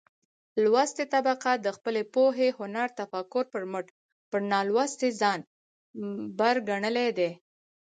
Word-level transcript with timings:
لوستې 0.63 1.03
طبقه 1.13 1.51
د 1.65 1.67
خپلې 1.77 2.01
پوهې، 2.13 2.49
هنر 2.59 2.87
،تفکر 2.99 3.43
په 3.53 3.59
مټ 3.71 3.85
پر 4.31 4.41
نالوستې 4.51 5.07
ځان 5.21 5.39
بر 6.37 6.55
ګنلى 6.67 7.07
دى. 7.17 7.31